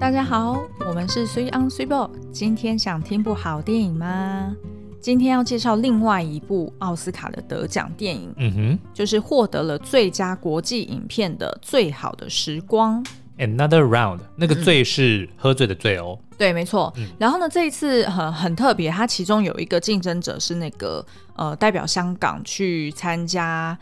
[0.00, 2.08] 大家好，我们是 Three on Three Ball。
[2.30, 4.54] 今天想听部好电影吗？
[5.00, 13.04] 今天要介绍另外一部奥斯卡的得奖电影，嗯哼，就是获得了最佳国际影片的《最好的时光》。
[13.38, 16.16] Another round，那个“醉”是喝醉的“醉”哦。
[16.30, 16.92] 嗯、对，没错。
[16.96, 21.04] 嗯、然后呢，这一次很很特别，它其中有一个竞争者是那个
[21.34, 23.76] 呃，代表香港去参加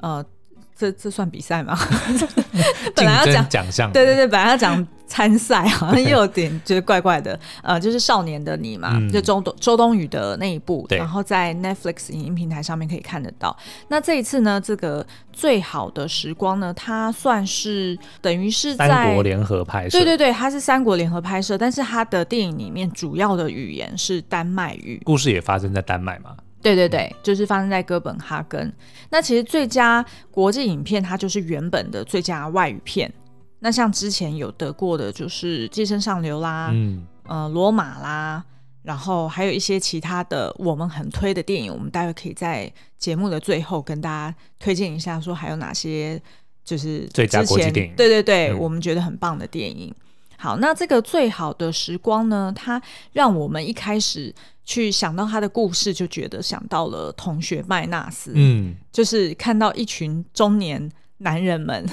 [0.00, 0.22] 呃。
[0.82, 1.78] 这这算比赛吗？
[2.96, 7.38] 本来要讲奖项，对对对，本来要讲参赛，好像又有点觉得怪怪的。
[7.62, 13.56] 呃，就是《少年的你》嘛，嗯、就周冬周冬雨的那一部，然后在 Netflix 影音平台上面可以看得到。
[13.86, 26.30] 那这一次呢，这个最好的时光呢，它算是等于是在三国联合拍摄，对对对，它是三国联合拍摄，但是它的电影里面主要的语言是丹麦语，故事也发生在丹麦嘛。
[26.62, 28.72] 对对对，就是发生在哥本哈根。
[29.10, 33.12] 那其实最佳国际影片，它就是原本的最佳外语片。
[33.58, 38.44] 那像之前有得过的，就是《寄生上流》啦，嗯，呃，《罗马》啦，
[38.82, 46.20] 然后还有一些其他的我们很推的电影，我们待会可以在节目的最后跟大家推荐一下，说还有哪些
[46.64, 47.94] 就是最佳国际电影。
[47.96, 49.94] 对对对，嗯、我们觉得很棒的电影。
[50.36, 52.80] 好，那这个最好的时光呢，它
[53.12, 54.34] 让我们一开始。
[54.64, 61.84] 去想到他的故事，就觉得想到了同学麦纳斯，嗯，就是看到一群中年男人们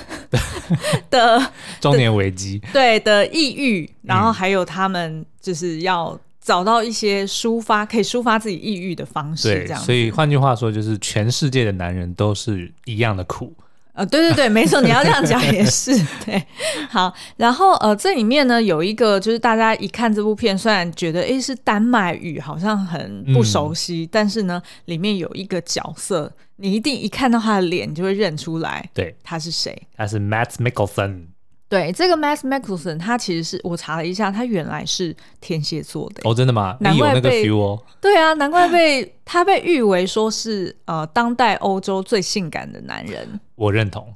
[1.10, 9.82] 的中年危机，对的抑郁，然后还有他们就是要找到一些抒发可以抒发自己抑郁的方式，这样。
[9.82, 13.54] 所以换句话说，就是全世界的男人都是一样的苦。
[14.00, 15.92] 呃，对对对，没错，你要这样讲也是
[16.26, 16.42] 对。
[16.90, 29.78] 好，然后呃，这里面呢有一个，就是大家一看这部片，虽然觉得诶是丹麦语，好像很不熟悉，嗯、但是呢，里面有一个角色，你一定一看到他的脸，你就会认出来，对，他是谁？
[29.98, 31.26] 他是 Matt Mickelson。
[31.68, 36.22] 对，这个 Matt Mickelson 他其实是我查了一下，他原来是天蝎座的。
[36.24, 36.78] 哦，真的吗？
[36.80, 37.84] 难怪被你有那个 feel 哦。
[38.00, 43.40] 对啊，难怪被他被誉为说是呃当代欧洲最性感的男人。
[43.60, 44.16] 我认同，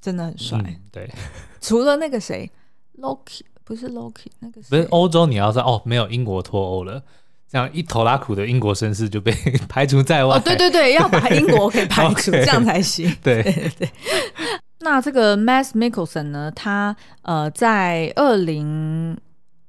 [0.00, 0.58] 真的很帅。
[0.66, 1.10] 嗯、对，
[1.60, 2.50] 除了那个谁
[2.98, 7.02] ，Loki 不是 Loki，那个不是欧洲，你要说哦，没有英国脱欧了，
[7.48, 9.32] 这样一头拉苦的英国绅士就被
[9.68, 10.36] 排除在外。
[10.36, 13.14] 哦，对对对，要把英国给排除， Okay 这样才行。
[13.22, 13.90] 对对对对。
[14.80, 16.52] 那这个 Mads Mikkelsen 呢？
[16.54, 19.16] 他呃，在二零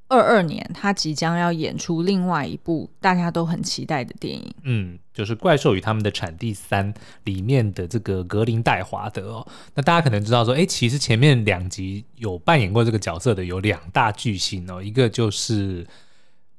[0.07, 6.93] 二二年，他即将要演出另外一部大家都很期待的电影，嗯，就是《怪兽与他们的产地三》
[7.23, 9.47] 里面的这个格林戴华德哦。
[9.73, 15.85] 那大家可能知道说，哎，其实前面两集有扮演过这个角色的有两大巨星哦，一个就是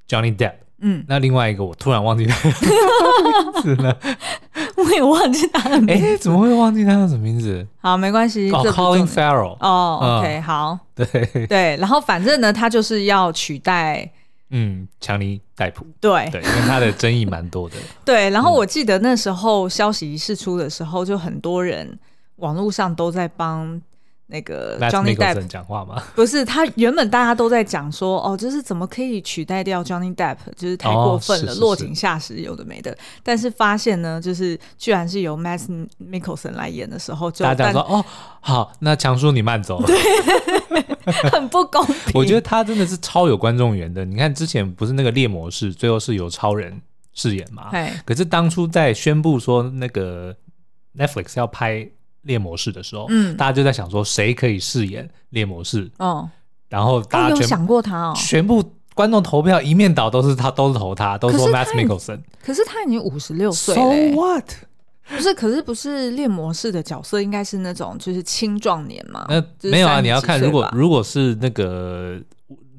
[0.09, 0.66] Johnny Depp。
[0.81, 2.55] 嗯，那另外一个我突然忘记他的
[3.25, 3.99] 名字了，
[4.77, 6.07] 我也忘记他的名字。
[6.07, 7.67] 哎，怎么会忘记他叫什么名字？
[7.81, 8.51] 好，没关系。
[8.51, 9.57] 哦，Colin Farrell。
[9.61, 10.79] 哦，OK，好。
[10.95, 14.11] 对对，然后反正呢，他就是要取代，
[14.51, 15.87] 嗯，强尼戴普。
[16.01, 17.77] 对对，因为他的争议蛮多的。
[18.05, 21.99] 对，然后我记得那时候消息一释出的时候，就很多人
[22.37, 23.81] 网络上都在帮。
[24.29, 26.03] 那个 Johnny Depp 讲话吗？
[26.17, 32.97] 不是，他原本大家都在讲说，哦，就是怎么可以取代掉 Johnny Depp，就是太过分了，哦、落井下石，有的没的。
[33.23, 38.05] 但是发现呢，就是居然是由 Mads Mikkelsen 来演的时候，就大家讲说，哦，
[38.41, 39.97] 好，那强叔你慢走，对，
[41.31, 42.13] 很不公平。
[42.15, 44.05] 我觉得他真的是超有观众缘的。
[44.05, 46.83] 你看之前不是那个猎魔士，最后是由超人
[47.13, 47.69] 饰演嘛？
[47.71, 50.35] 嘿可是当初在宣布说那个
[50.97, 51.89] Netflix 要拍。
[52.27, 56.29] 猎魔士的时候，嗯，大家就在想说谁可以饰演猎魔士，哦，
[56.69, 58.63] 然后大家全、哦、有想过他哦，全部
[58.95, 62.21] 观众投票一面倒都是他，都是投他，都说 Mads Mikkelsen。
[62.43, 64.45] 可是他已经五十六岁了，So what？
[65.09, 69.25] 不是，可是不是猎魔士的角色应该是那种就是青壮年嘛？
[69.29, 72.21] 那没有啊，你要看如果如果是那个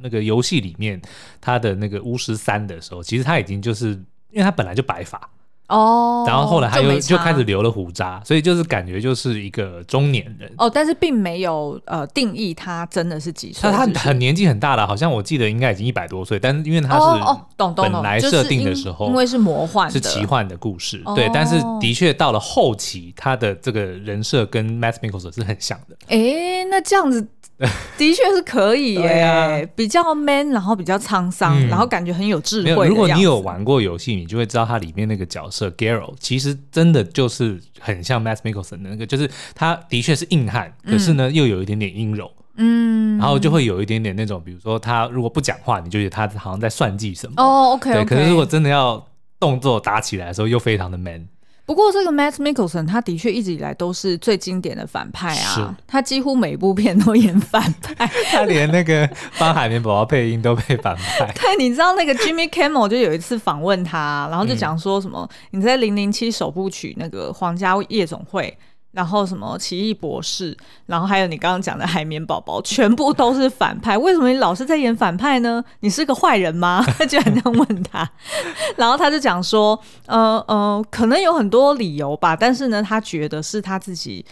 [0.01, 1.01] 那个游戏里面
[1.39, 3.91] 他的那个巫师三的时候，其实他已经就是
[4.29, 5.17] 因为他本来就白发。
[5.67, 10.49] 哦，然后后来他又就，就开始留了胡渣，所以就是感觉就是一个中年人。
[10.57, 27.27] 哦，但是并没有呃定义他真的是几岁，他他很年纪很大了，好像我记得应该已经一百多岁，但是因为他是哦懂懂本来设定的时候，因为是魔幻是奇幻的故事，哦、对，但是的确到了后期，他的这个人设跟 Mads Mikkelsen 是很像的，哎，那这样子。
[27.97, 32.87] 的确是可以耶，啊、比较 man，然后比较沧桑，嗯、然后感觉很有智慧。
[32.87, 47.33] 如果你有玩过游戏，你就会知道它里面那个角色 Geralt 其实真的就是很像 Matt Mikkelsen 的那个，就是他的确是硬汉，嗯、可是呢又有一点点阴柔，嗯，然后就会有一点点那种，比如说他如果不讲话，你就觉得他好像在算计什么。
[47.41, 48.05] 哦，OK，, okay 对。
[48.05, 49.03] 可是如果真的要
[49.39, 51.27] 动作打起来的时候，又非常的 man。
[51.67, 61.29] 不过这个 Matt Mikkelsen 他的确一直以来都是最经典的反派啊，他几乎每部片都演反派， 他连那个帮海绵宝宝配音都配反派。
[61.35, 68.57] 对，你知道那个 Jimmy Kimmel 就有一次访问他，然后就讲说什么、嗯、你在零零七首部曲那个皇家夜总会。
[68.97, 70.57] 然后什么奇异博士，
[70.87, 73.95] 然后还有你刚刚讲的海绵宝宝，全部都是反派。
[73.95, 75.63] 为什么你老是在演反派呢？
[75.81, 76.83] 你是个坏人吗？
[76.97, 78.09] 他居然这样问他，
[78.75, 84.25] 然后他就讲说，呃呃，可能有很多理由吧，但是呢，他觉得是他自己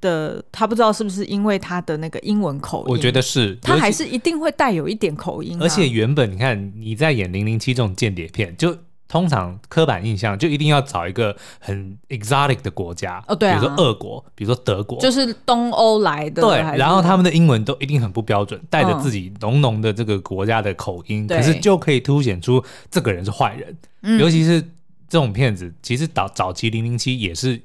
[0.00, 5.60] 的，他不知道是不是因为他的那个英文口音，我觉得是，他还是一定会带有一点口音啊。
[5.62, 8.76] 而且原本你看你在演零零七这种间谍片，就。
[9.10, 23.76] 通常刻板印象就一定要找一个很 exotic 的国家哦，对啊，比如说俄国，比如说德国，就是东欧来的，对，然后他们的英文都一定很不标准，带着自己浓浓的这个国家的口音，嗯、可是就可以凸显出这个人是坏人。
[24.02, 24.62] 嗯、尤其是
[25.08, 27.60] 这种骗子，其实早早期零零七也是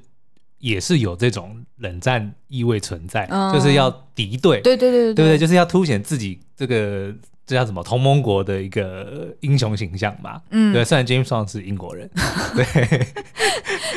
[0.58, 5.38] 也是有这种冷战意味存在，嗯、就是要敌对，对对对对，对，对不对？
[5.38, 7.14] 就是要凸显自己这个。
[7.46, 7.80] 这叫什么？
[7.84, 10.40] 同盟国的一个英雄形象吧。
[10.50, 12.10] 嗯，对，虽然 James Bond 是英国人，
[12.56, 13.06] 对，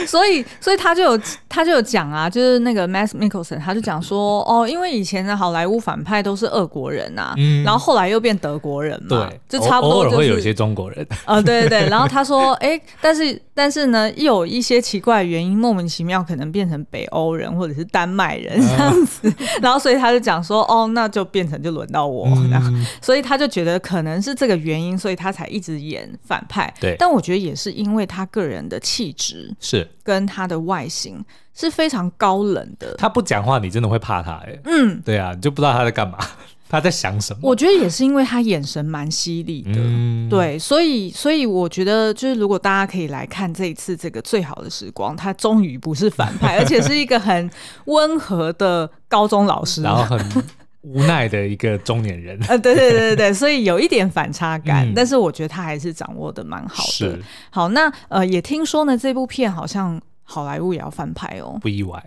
[0.06, 23.39] 所以所以他就有他就有讲啊，就是那个 Mads Mikkelsen，他就讲说， 哦，因为以前的好莱坞反派都是俄国人呐、啊，嗯，然后后来又变德国人嘛，对，就差不多、就是、偶尔会有一些中国人，啊、呃，对对对，然后他说， 哎，但是但是呢，又有一些奇怪的原因，莫名其妙可能变成北欧人或者是丹麦人这样子，嗯、然后所以他就讲说，哦，那就变成就轮到我，嗯、然后所以他。
[23.40, 26.72] 就觉得可能是这个原因，所以他才一直演反派。
[26.80, 31.24] 对，但我觉得也是因为他个人的气质是跟他的外形
[31.56, 32.94] 是非常高冷的。
[32.98, 34.60] 他不讲话，你真的会怕他哎。
[34.66, 36.18] 嗯，对啊，你就不知道他在干嘛，
[36.70, 37.40] 他在想什么。
[37.44, 39.72] 我觉得也是因为他眼神蛮犀利的。
[39.76, 47.50] 嗯，对，所以所以我觉得就是如果大家可以来看这一次这个最好的时光，他终于不是反派， 而且是一个很
[47.86, 50.44] 温和的高中老师，然后很。
[50.82, 57.20] 无奈的一个中年人，呃，对对对对对，所以有一点反差感，嗯、但是我觉得他还是掌握的蛮好的。
[57.50, 62.02] 好，那呃，也听说呢，这部片好像好莱坞也要翻拍哦，不意外，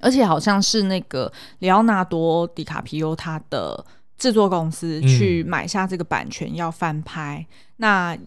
[0.00, 3.82] 而且好像是那个里奥纳多·迪卡皮欧他的
[4.18, 8.18] 制作公司去买下这个版权要翻拍，嗯、那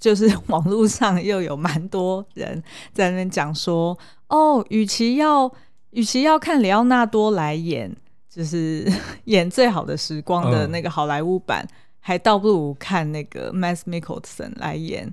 [0.00, 2.60] 就是网络上又有蛮多人
[2.92, 3.96] 在那边讲说，
[4.26, 5.48] 哦，与其要
[5.90, 7.94] 与其要看里奥纳多来演。
[8.34, 8.90] 就是
[9.24, 11.68] 演最好的时光的那个好莱坞版，嗯、
[12.00, 15.06] 还倒不如看那个 Mads Mikkelsen 来演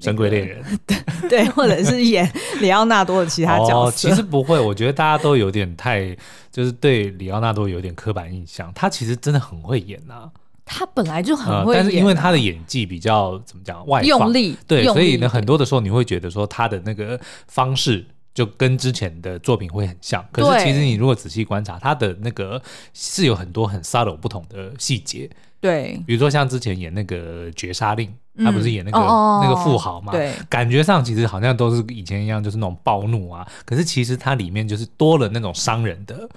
[0.04, 2.30] 《神鬼恋 人》对，对，或者是演
[2.60, 3.88] 里奥纳多的其他角色。
[3.88, 3.92] 哦。
[3.94, 6.16] 其实不会，我觉得大家都有点太，
[6.52, 8.72] 就是对里奥纳多有点刻板印象。
[8.72, 10.30] 他其实真的很会演呐，啊，
[10.64, 17.18] 他本来就很会演，但是因为他的演技比较怎么讲，外放用力，对，所以呢，很多的时候你会觉得说他的那个
[17.48, 18.06] 方式。
[18.34, 22.60] 就跟之前的作品会很像，可是其实你如果仔细观察，他的那个
[22.92, 25.30] 是有很多很 subtle 不同的细节。
[25.60, 28.12] 对，比如说像之前演那个《绝杀令》，
[28.44, 30.12] 他不是演那个那个富豪嘛？
[30.12, 33.46] 对，感觉上其实好像都是以前一样，就是那种暴怒啊。
[33.64, 36.28] 可是其实它里面就是多了那种商人的。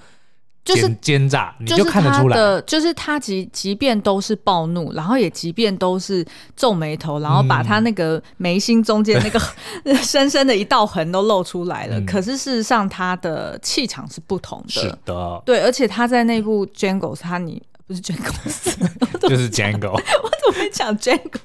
[0.74, 2.36] 就是奸诈，你就看得出来。
[2.36, 6.24] 的就是他即即便都是暴怒，然后也即便都是
[6.54, 9.40] 皱眉头，然后把他那个眉心中间那个
[10.02, 11.98] 深深的一道痕都露出来了。
[11.98, 14.68] 嗯、可是事实上，他的气场是不同的。
[14.68, 18.32] 是的，对，而且他在那部 Django，他你不是 Django，
[19.28, 19.92] 就是 Django。
[19.96, 21.40] 我怎么会讲 Django？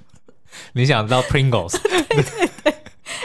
[0.73, 1.79] 你想知道 Pringles？
[1.81, 2.75] 对对对。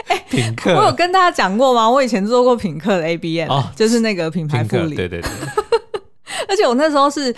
[0.07, 1.89] 哎，品客，我有跟大家讲过吗？
[1.89, 4.95] 我以前做过品客的 ABM，、哦、就是那个品牌副理。
[4.95, 5.31] 对对对。
[6.51, 7.35] 而且我那时候是，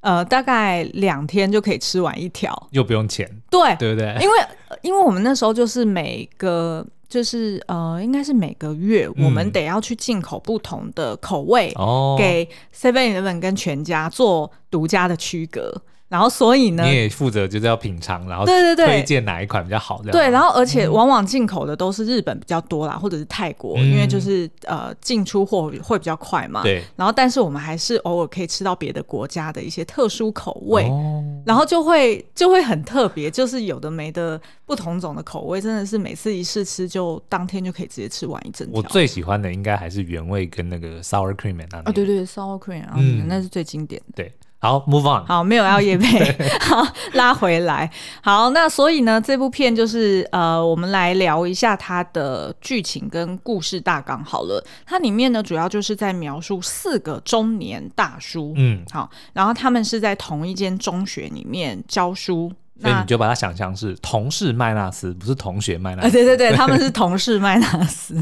[0.00, 4.16] 呃，大概两天就可以吃完一条，又不用钱，对对不对？
[4.20, 4.36] 因为
[4.82, 15.82] 因为我们那时候就是每个就是呃，应该是每个月我们得要去进口不同的口味，哦、给 Seven Eleven 跟全家做独家的区隔。
[16.10, 20.12] 然后，所以呢，你也负责就是要品尝，然后对对对，推荐哪一款比较好这样。
[20.12, 26.64] 对，然后而且往往进口的都是日本比较多啦，或者是泰国，嗯、因为就是呃进出货会比较快嘛。
[26.64, 26.82] 对。
[26.96, 38.76] 然后，但是我们还是偶尔可以吃到别的国家的一些特殊口味，哦、然后就会就会很特别，就是有的没的不同种的口味，真的是每次一试吃就当天就可以直接吃完一整条。
[38.76, 41.60] 我最喜欢的应该还是原味跟那个 sour cream。
[41.70, 44.24] 啊，对对，sour cream 啊，嗯，那是最经典的。
[44.24, 44.32] 对。
[44.60, 45.24] 好，move on。
[45.26, 47.90] 好，没有要业配， 好，拉回来。
[48.22, 54.62] 好，那所以呢，这部片就是呃，我们来聊一下它的剧情跟故事大纲好了。
[54.84, 62.52] 它里面呢，主要就是在描述四个中年大叔，嗯，好，然后他们是在同一间中学里面教书。
[62.82, 66.06] 所以你就把它想象是同事麦纳斯，不是同学麦纳斯。
[66.06, 68.14] 呃、对对对，他们是同事麦纳斯。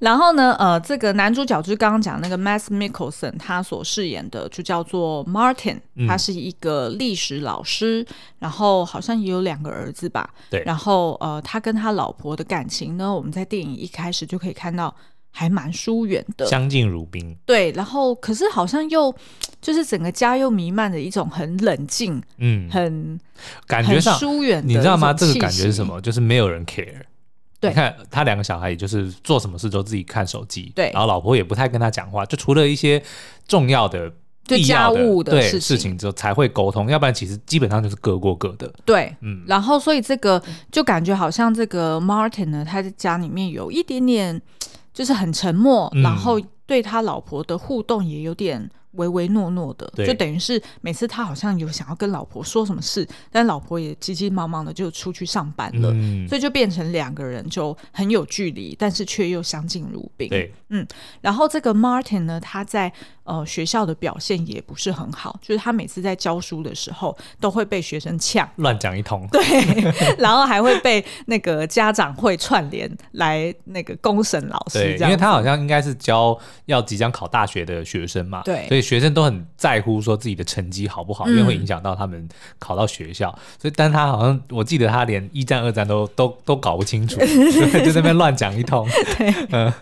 [0.00, 5.78] 然后呢，呃，这个男主角就是刚刚讲那个 Mads Mikkelsen，他所饰演的就叫做 Martin，
[6.08, 10.28] 他是一个历史老师，嗯、然后好像也有两个儿子吧。
[10.50, 10.64] 对。
[10.66, 14.92] 然后呃，他跟他老婆的感情呢，我们在电影一开始就可以看到。
[15.32, 17.36] 还蛮疏远的，相敬如宾。
[17.46, 19.14] 对，然后可是好像又
[19.62, 23.16] 就是整个家又弥漫着一种很冷静，嗯，很
[23.64, 24.60] 感觉上疏远。
[24.66, 25.12] 你知道吗？
[25.14, 26.00] 这个感觉是什么？
[26.00, 27.02] 就是没有人 care。
[27.60, 30.72] 对，你看他两个小孩，也就是做什么事都自己看手机。
[30.74, 33.02] 对，然后老婆也不太跟他讲话，就除了一些
[33.46, 34.10] 重要的、
[34.66, 38.72] 家务的对事情之后才会沟通，要不然其实基本上就是各过各的。
[38.84, 39.44] 对，嗯。
[39.46, 44.42] 然后所以这个就感觉好像这个 Martin 呢，他在家里面有一点点。
[44.92, 60.28] 就是很沉默，嗯、然后对他老婆的互动也有点唯唯诺诺的，就等于是每次他好像有想要跟老婆说什么事，但老婆也急急忙忙的就出去上班了，嗯、所以就变成两个人就很有距离，但是却又相敬如宾。
[60.28, 60.86] 对，嗯，
[61.20, 62.92] 然后这个 Martin 呢，他在。
[63.24, 87.18] 呃，学校的表现也不是很好，就是他每次在教书的时候都会被学生呛，乱讲一通，对，然后还会被那个家长会串联来那个公审老师，对，因为他好像应该是教要即将考大学的学生嘛，对，所以学生都很在乎说自己的成绩好不好，因为会影响到他们考到学校，嗯、所以但他好像我记得他连一战二战都都都搞不清楚，
[87.84, 89.72] 就在那边乱讲一通， 对，嗯，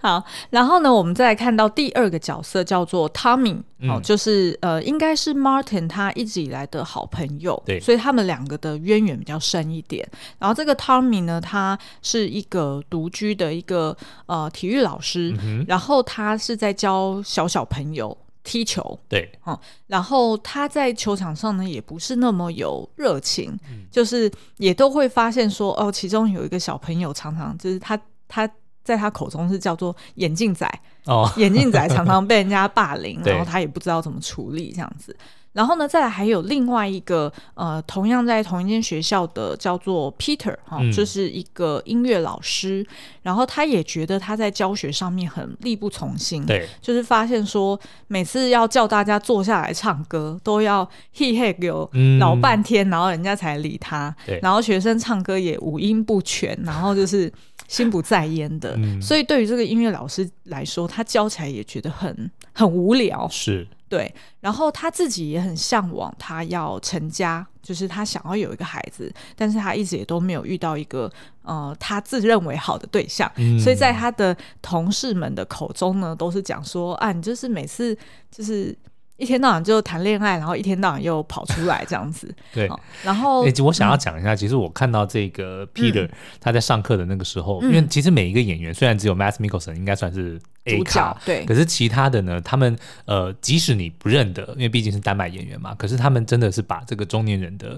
[0.00, 3.08] 好，然后呢，我们再来看到第二个角色叫做。
[3.18, 10.06] Tommy 哦，就是呃，应该是 Martin 他一直以来的好朋友，对，所以他们两个的渊源比较深一点。
[10.38, 13.96] 然后这个 Tommy 呢，他是一个独居的一个
[14.26, 18.16] 呃体育老师，嗯、然后他是在教小小朋友
[18.48, 28.50] 踢球，对，哦，然后他在球场上呢也不是那么有热情，嗯、就是也都会发现说哦，其中有一个小朋友常常就是他他。
[28.84, 30.66] 在他口中是叫做眼镜仔。
[31.04, 35.14] 哦，眼镜仔常常被人家霸凌， 然后他也不知道怎么处理这样子。
[35.52, 42.86] 然后呢，再来还有另外一个呃，同样在同一间学校的叫做 Peter 哈，就是一个音乐老师。
[43.22, 54.14] 然后他也觉得他在教学上面很力不从心，对，就是发现说每次要叫大家坐下来唱歌，都要嘿嘿有老半天，然后人家才理他。
[54.40, 57.32] 然后学生唱歌也五音不全，然后就是。
[57.66, 63.28] 心不在焉的， 嗯、所以对于这个音乐老师来说，他教起来也觉得很很无聊。
[63.30, 71.10] 是对，然后他自己也很向往，他要成家，就是他想要有一个孩子，但是他一直也都没有遇到一个
[71.42, 77.96] 呃他自认为好的对象，嗯、所以在他的同事们的口中呢，都是讲说啊，你就是每次
[78.30, 78.76] 就是。
[79.18, 82.32] 一天到晚就谈恋爱，然后一天到晚又跑出来这样子。
[82.54, 82.70] 对，
[83.02, 86.08] 然后、欸、我想要讲一下，嗯、其实我看到这个 Peter
[86.40, 97.76] 他在上课的那个时候，嗯、因为其实每一个演员虽然只有 Mads Mikkelsen 应该算是 A 咖，对，可是其他的呢，他们呃，即使你不认得，因为毕竟是丹麦演员嘛，可是他们真的是把这个中年人的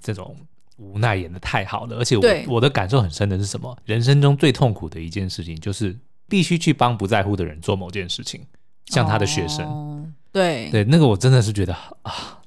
[0.00, 0.34] 这种
[0.78, 1.98] 无奈演的太好了。
[1.98, 3.76] 而且我我的感受很深的是什么？
[3.84, 5.94] 人生中最痛苦的一件事情，就是
[6.30, 8.40] 必须去帮不在乎的人做某件事情，
[8.86, 9.66] 像他的学生。
[9.66, 10.06] 哦
[10.38, 10.70] 对。
[10.70, 12.38] 对，那个我真的是觉得啊，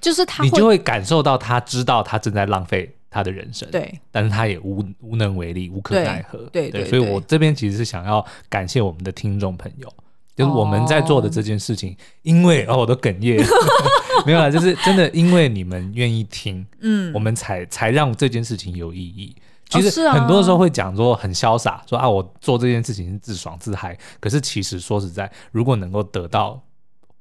[0.00, 9.92] 就是他，你就会感受到他知道他正在浪费他的人生，对，但是他也无无能为力，无可奈何，对对，所以我这边其实是想要感谢我们的听众朋友，
[10.36, 13.44] 就是我们在做的这件事情，因为哦，我都哽咽，
[14.24, 19.34] 没有啦，就是真的因为你们愿意听，嗯，我们才才让这件事情有意义。
[19.70, 26.62] 其实很多时候会讲说很潇洒，说啊，我做这件事情是自爽自嗨，可是其实说实在，如果能够得到。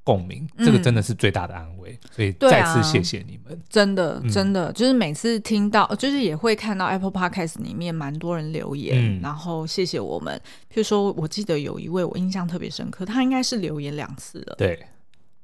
[0.07, 3.53] 共鸣，这个真的是最大的安慰，嗯、所以再次谢谢你们。
[3.53, 10.41] 啊、真的，真的，就是每次听到，就是也会看到 Apple Podcast 里面蛮多人留言，嗯、然后谢谢我们。
[10.71, 14.55] 譬如说，我记得有一位我印象特别深刻，他应该是留言两次了。
[14.57, 14.87] 对，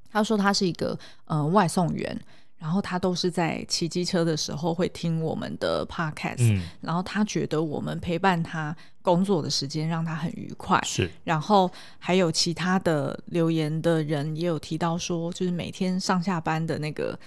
[0.10, 2.18] 他说他是一个呃外送员。
[2.64, 11.12] 然后他都是在骑机车的时候会听我们的 podcast，嗯，然后他觉得我们陪伴他工作的时间让他很愉快，是。
[11.26, 17.20] 然后还有其他的留言的人也有提到说，就是每天上下班的那个，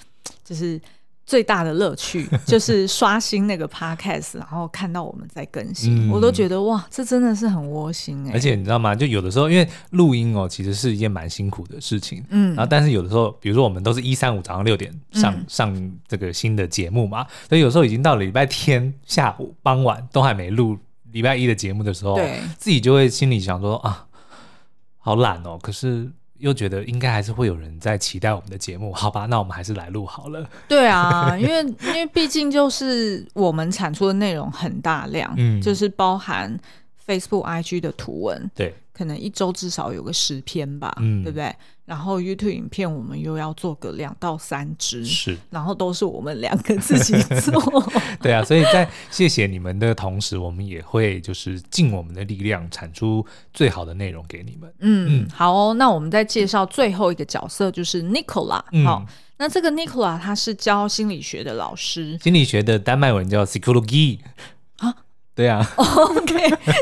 [0.42, 0.80] 就是。
[1.26, 8.32] 最大的乐趣 就是刷新那个 podcast，然后看到我们在更新，嗯、我都觉得哇，这真的是很窝心哎、欸。
[8.32, 8.94] 而且你知道吗？
[8.94, 12.24] 就有的时候，因为录音哦，其实是一件蛮辛苦的事情。
[12.30, 20.78] 嗯，然后但是有的时候，比如说我们都是一三五早上六点上、嗯、上这个新的节目嘛，所以有时候已经到了礼拜天下午傍晚都还没录
[21.10, 24.06] 礼拜一的节目的时候，对，自己就会心里想说啊，
[24.98, 25.58] 好懒哦。
[25.60, 26.08] 可是。
[26.38, 29.26] 又觉得应该还是会有人在期待我们的节目，好吧？
[29.26, 30.48] 那我们还是来录好了。
[30.68, 36.58] 对啊， 因为因为毕竟就是我们产出的内容很大量，嗯，就是包含
[37.06, 41.54] Facebook、IG 的图文，对，可能一周至少有个十篇吧，嗯，对不对？
[41.86, 47.82] 然后 YouTube 影片我们又要做个两到三支，是，然后都是我们两个自己做。
[48.20, 53.24] 对啊，所以在谢谢你们的同时，我们也会就是尽我们的力量产出
[53.54, 54.70] 最好的内容给你们。
[54.80, 58.60] 嗯，嗯好哦，那我们再介绍最后一个角色，就是 Nicola。
[58.72, 59.06] 嗯，好，
[59.38, 64.18] 那这个 Nicola 他是教心理学的老师，心理学的丹麦文叫 Psykologi。
[65.36, 66.34] 对啊， OK，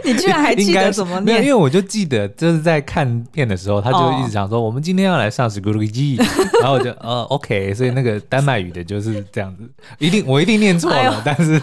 [0.05, 1.41] 你居然还记得怎么念？
[1.41, 6.17] 因为我就记得就是在看片的时候，他就一直讲说、哦、我们今天要来上 Psykologi，
[6.63, 9.69] 然后我就呃 OK，所以那个丹麦语的就是这样子，
[9.99, 11.61] 一定我一定念错了，哎、但是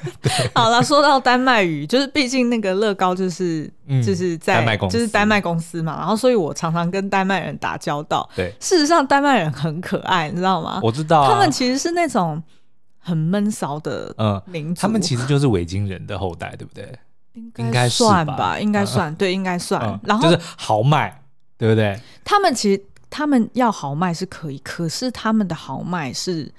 [0.54, 8.28] 好了，说到丹麦语，就是毕竟那个乐高就是、嗯、就是在丹麦公司就是丹麦公司嘛，然后所以我常常跟丹麦人打交道。
[8.36, 10.78] 对，事实上丹麦人很可爱，你知道吗？
[10.82, 12.42] 我知道、啊，他们其实是那种。
[13.04, 14.14] 很闷骚的
[14.46, 16.98] 民族，嗯，他们其实就是维京人的后代，对不对？
[17.56, 19.82] 应该算吧，应该算， 对，应该算。
[19.82, 21.22] 嗯、然后就是豪迈，
[21.58, 22.00] 对不对？
[22.24, 26.50] 他们其实他们要豪迈是可以，可是他们的豪迈是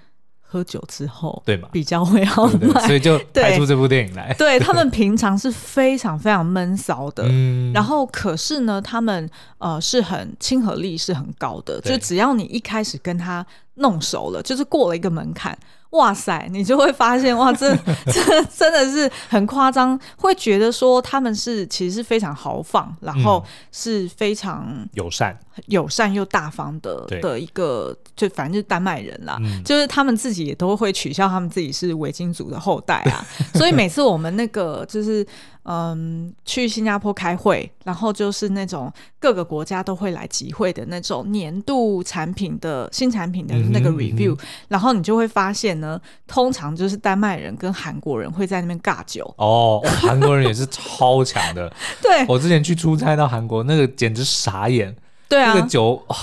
[0.42, 1.70] 喝酒之后，对嘛？
[1.72, 4.34] 比较会豪迈，所以就 拍出这部电影来。
[4.38, 15.58] 对，对 他们平常是非常非常闷骚的，嗯、然后可是呢，他们呃是很亲和力是很高的，就只要你一开始跟他弄熟了，就是过了一个门槛。
[15.96, 17.76] 哇塞，你就会发现哇，这
[18.06, 25.38] 这真的是很夸张，会觉得说他们是其实是非常豪放，然后是非常友善、
[25.68, 33.26] 友善又大方的的一个，就反正就是丹麦人啦，就是他们自己也都会取笑他们自己是维京族的后代啊，
[33.56, 35.26] 所以每次我们那个就是。
[35.66, 49.26] 嗯，去新加坡开会，然后就是那种各个国家都会来集会的那种年度产品的新产品的那个 review，、嗯嗯、然后你就会发现呢，通常就是丹麦人跟韩国人会在那边尬酒。
[49.38, 51.74] 哦，韩国人也是超强的。
[52.02, 54.96] 对，我之前去出差到韩国，那个简直傻眼。
[55.28, 56.02] 对啊，那个酒。
[56.08, 56.16] 哦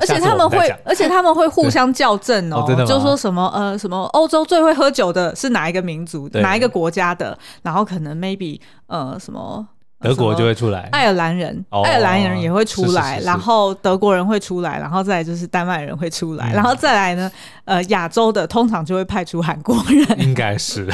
[0.00, 9.66] 而且他们会，而且他们会互相校正哦，就说什么呃什么欧洲最会喝酒的是哪一个民族，哪一个国家的，然后可能 maybe 呃什么。
[10.00, 17.30] 德国就会出来，爱尔兰人，哦、爱尔兰人也会出来，是是是是，然后德国人会出来，然后再来就是丹麦人会出来，嗯、然后再来呢，
[17.66, 20.88] 呃，亚洲的通常就会派出韩国人， 应该是。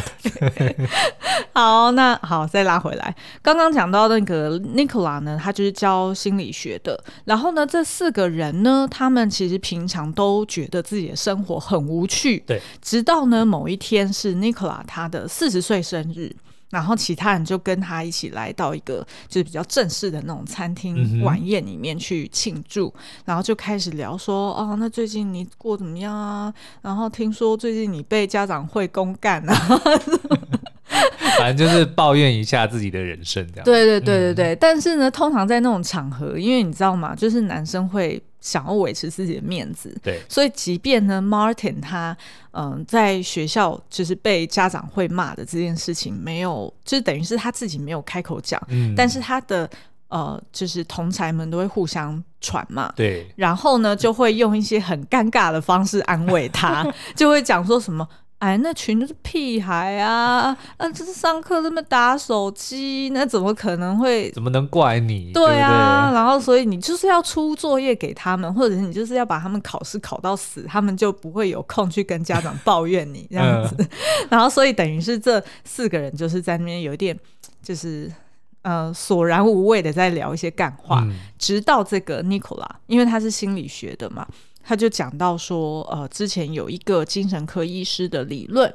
[1.55, 16.35] 好，那好，再拉回来，刚刚讲到那个 Nicola 呢，他就是教心理学的，然后呢，这四个人呢，他们其实平常都觉得自己的生活很无趣，对，直到呢某一天是 Nicola 他的四十岁生日。
[16.77, 18.97] 然后其他人就跟他一起来到一个
[19.29, 26.53] 就是比较正式的那种餐厅晚宴里面去庆祝，嗯、然后就开始聊说哦，那最近你过怎么样啊？
[26.83, 29.81] 然后听说最近你被家长会公干啊，
[31.39, 33.65] 反正就是抱怨一下自己的人生这样。
[33.65, 37.15] 对对对对对，嗯、但是呢，通常在那种场合，因为你知道吗？
[37.15, 38.23] 就是男生会。
[38.39, 42.17] 想要维持自己的面子，对，所以即便呢，Martin 他
[42.53, 49.69] 嗯、呃，在学校就是被家长会骂的这件事情没有，就是等于是他自己没有开口讲，嗯，但是他的
[50.07, 58.07] 呃，就是同才们都会互相传嘛，对，然后呢，就会用一些很尴尬的方式安慰他， 就会讲说什么。
[58.39, 60.55] 哎，那群都是屁孩啊！
[60.77, 64.31] 啊，就是上课这么打手机，那怎么可能会？
[64.33, 65.33] 怎么能怪你？
[65.33, 73.75] 对啊，对对，然后所以你就是要出作业给他们，或者是你就是要把他们考试考到死，他们就不会有空去跟家长抱怨你这样子。
[73.79, 73.89] 嗯、
[74.29, 77.19] 然后所以等于是这四个人就是在那边有一点
[77.63, 78.13] 就是
[78.61, 84.27] 呃索然无味的在聊一些干话，嗯、直到这个 Nicola，因为他是心理学的嘛。
[84.69, 88.75] 他就讲到说，呃，之前有一个精神科医师的理论，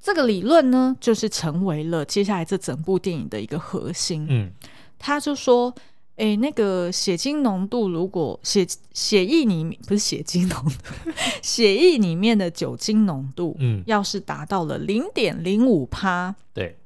[0.00, 4.24] 这个理论呢，就是成为了接下来这整部电影的一个核心。
[4.30, 4.52] 嗯，
[4.96, 5.74] 他就说，
[6.14, 11.10] 哎，那个血精浓度，如果血血液里面不是血精浓度，
[11.42, 16.78] 血液里面的酒精浓度，嗯，要是达到了零点零五趴，对，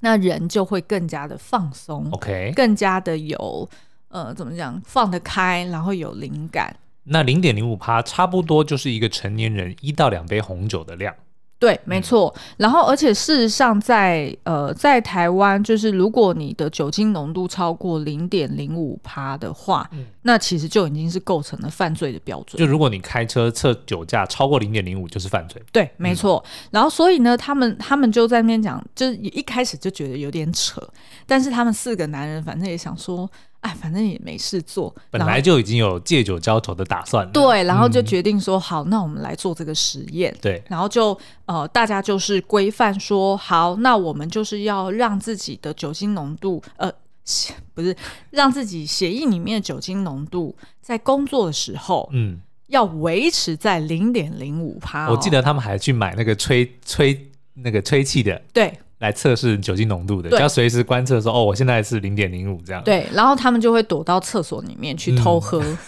[0.00, 3.66] 那人就会更加的放松，OK，更加的有，
[4.08, 6.76] 呃，怎么讲，放得开，然后有灵感。
[7.10, 11.14] 那零点零五趴差不多就是一个成年人一到两杯红酒的量。
[11.60, 12.32] 对，没错。
[12.36, 22.56] 嗯、然后，而且事实上在，在呃，在台湾，就是如果你的酒精浓度超过零点零五趴的话，嗯、那其实就已经是构成了犯罪的标准。
[22.60, 25.60] 就如果你开车测酒驾超过零点零五，就是犯罪。
[25.72, 26.40] 对，没错。
[26.46, 30.80] 嗯、然后，所以呢，他们他们就在那边讲，就是一开始就觉得有点扯，
[31.26, 33.28] 但是他们四个男人反正也想说。
[33.60, 37.32] 哎，反正也没事做，本来就已经有借酒浇头的打算了。
[37.32, 40.34] 对，然后就决定说、嗯、好，那我们来做这个实验。
[40.40, 46.92] 对，然后就呃，大家就是规范说好，那我们就是要让自己的酒精浓度呃。
[47.74, 47.94] 不是
[48.30, 55.10] 让自己血液里面的酒精浓度在工作的时候，嗯，要维持在零点零五趴。
[55.10, 62.82] 我记得他们还去买那个吹吹那个吹气的，对，来测试酒精浓度的，要随时观测说，哦，我现在是零点零五这样。
[62.84, 65.78] 对，然后他们就会躲到厕所里面去偷喝，嗯、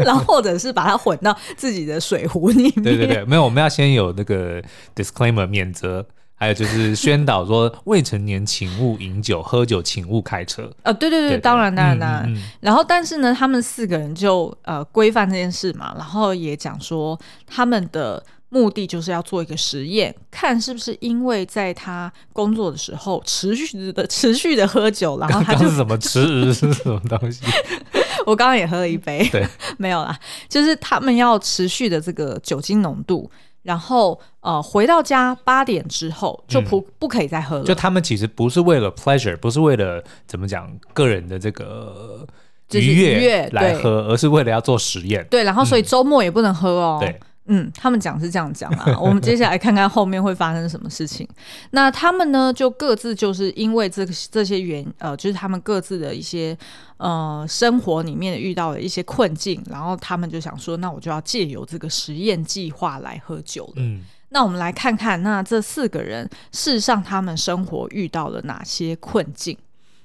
[0.04, 2.82] 然后或者是把它混到自己的水壶里面。
[2.82, 4.62] 对对对，没有，我们要先有那个
[4.94, 6.06] disclaimer 免责。
[6.38, 10.70] 还有就是宣导说，未成年请勿饮酒，喝酒请勿开车。
[10.82, 12.24] 呃，对对对，对对当然当然当然。
[12.26, 27.44] 嗯嗯、然后，但是呢，他们四个人就呃规范这件事嘛，然后也讲说，他们的目的就是要做一个实验，看是不是因为在他工作的时候持续的 持续的喝酒，然后他就是怎么吃是什么东西？
[28.26, 29.46] 我刚刚也喝了一杯，对，
[29.78, 33.30] 没有啦，就是他们要持续的这个酒精浓度。
[33.62, 37.64] 然后，呃，回到家八点之后就不、嗯、不可以再喝了。
[37.64, 42.24] 就他们其实不是为了 pleasure，不是为了怎么讲个人的这个
[42.74, 45.26] 愉悦来喝，而是为了要做实验。
[45.28, 46.98] 对，然后所以周末也不能喝哦。
[47.00, 47.18] 对。
[47.46, 51.26] 嗯，他们讲是这样讲啊， 我们接下来看看后面会发生什么事情。
[51.70, 56.56] 那他们呢，就各自就是因为这个这些原呃，就是他们各自的一些
[56.96, 63.74] 呃生活里面遇到的一些困境，然后他们就想说，那我就要借由这个实验计划来喝酒了。
[63.76, 69.56] 嗯，那我们来看看，那这四个人事实上他们生活遇到了哪些困境？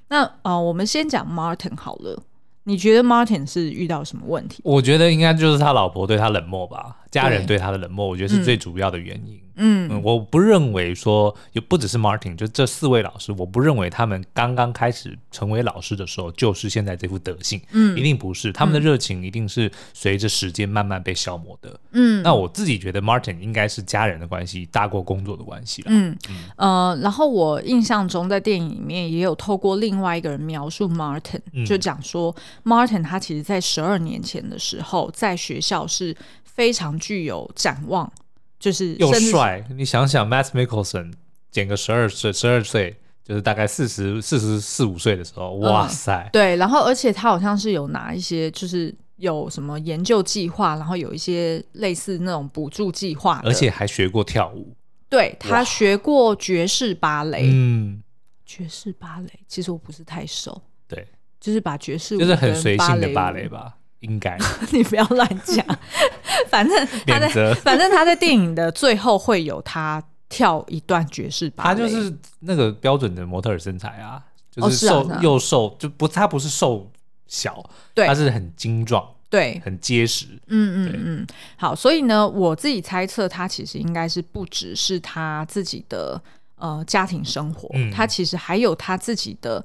[0.10, 2.22] 那呃，我们先讲 Martin 好了。
[2.66, 4.62] 你觉得 Martin 是遇到什么问题？
[4.64, 9.40] 我觉得应该就是他老婆对他冷漠吧，家人对他的冷漠，我觉得是最主要的原因。
[9.58, 17.62] 嗯，嗯，我不认为说，也不只是 Martin，就这四位老师，我不认为他们刚刚开始成为老师的时候就是现在这副德性。
[17.72, 21.78] 嗯，一定不是，他们的热情一定是随着时间慢慢被消磨的。
[21.92, 25.84] 嗯，那我自己觉得 Martin 应该是家人的关系大过工作的关系。
[25.86, 36.16] 嗯嗯呃，然后我印象中在电影里面也有透过另外一个人描述 Martin，就讲说 Martin 他其实在十二年前的时候在学校是
[36.62, 38.12] 非常具有展望。
[38.60, 41.12] 就是又帅，你想想，Matt Mickelson
[41.50, 46.30] 减个十二岁，十二岁就是大概四十四十四五岁的时候，哇塞、嗯！
[46.32, 54.76] 对，然后而且他好像是有拿一些，就是有什么研究计划，然后有一些类似那种补助计划，而且还学过跳舞。
[55.10, 58.04] 对，他学过爵士芭蕾，嗯，
[58.46, 61.08] 爵士芭蕾其实我不是太熟，对，
[61.40, 63.78] 就是把爵士舞就是很随性的芭蕾吧。
[64.02, 64.38] 应该，
[64.72, 65.66] 你不要乱讲。
[66.50, 71.64] 反正他在， 反正他在电影的最后会有他跳一段爵士吧。
[71.64, 76.92] 他就是那个标准的模特儿身材啊，就是瘦、哦是啊、又瘦，就不他不是瘦
[77.28, 80.26] 小，对，他是很精壮，对，很结实。
[80.48, 81.28] 嗯嗯嗯。
[81.56, 86.22] 好，所以呢，我自己猜测，他其实应该是不只是他自己的
[86.56, 89.64] 呃家庭生活，嗯、他其实还有他自己的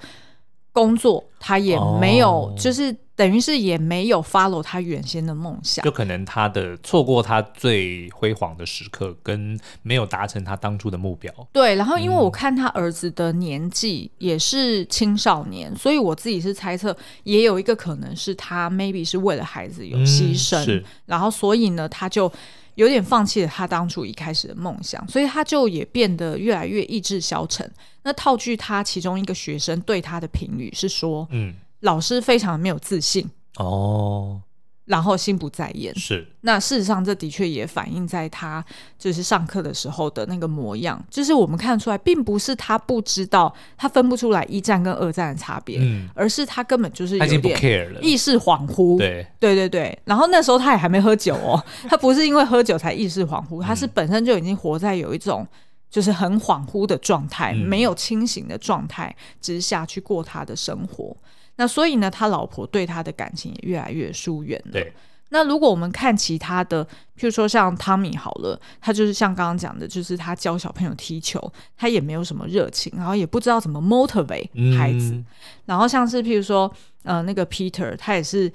[0.73, 2.95] 工作，他也没有、哦、就是。
[3.17, 11.33] 等于是也没有 follow 他原先的梦想，就可能他的错过他最辉煌的时刻，跟没有达成他当初的目标。
[11.51, 22.31] 对，然后因为我看他儿子的年纪也是青少年，嗯、所以我自己是猜测，也有一个可能是他 maybe 是为了孩子有牺牲，然后所以呢，他就
[22.75, 27.69] 有点放弃了他当初一开始的梦想，所以他就也变得越来越意志消沉。
[28.03, 31.55] 那套句他其中一个学生对他的评语是说，嗯。
[31.87, 33.31] 老师非常没有自信。
[33.59, 34.43] 哦，
[34.85, 35.93] 然后心不在焉。
[35.99, 38.63] 是，那事实上这的确也反映在他
[38.99, 48.99] 就是上课的时候的那个模样，就是我们看出来，并不是他不知道，他分不出来一战跟二战的差别，嗯，而是他根本就是有点意识恍惚。
[48.99, 49.99] 对，对对对。
[50.05, 55.47] 然后那时候他也还没喝酒哦， 他不是因为喝酒才意识恍惚，他是本身就已经活在有一种
[55.91, 61.17] 就是很恍惚的状态，嗯、没有清醒的状态之下去过他的生活。
[61.57, 64.73] 那所以呢，他老婆对他的感情也越来越疏远了。
[64.73, 64.93] 对。
[65.31, 75.15] 那如果我们看其他的，譬如说像汤米好了，他就是像刚刚讲的，就是他教小朋友踢球，他也没有什么热情，然后也不知道怎么 motivate 孩子。
[75.15, 75.27] 嗯、
[75.65, 78.51] 然后像是譬如说，呃，那个 Peter，他也是，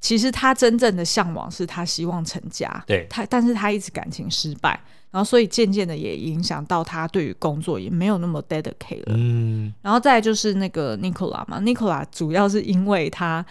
[0.00, 2.82] 其实他真正的向往是他希望成家。
[2.86, 3.06] 对。
[3.10, 4.80] 他，但是他一直感情失败。
[5.14, 9.14] 然后，所以渐渐的也影响到他对于工作也没有那么 dedicate 了。
[9.14, 13.46] 嗯，然后再就是那个 Nicola 嘛，Nicola 主要是因为他